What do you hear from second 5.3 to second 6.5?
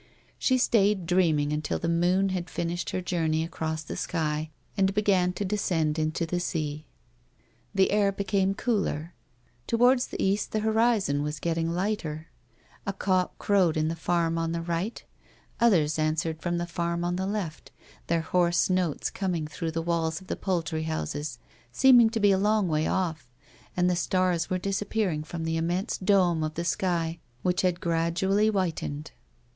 to descendinto the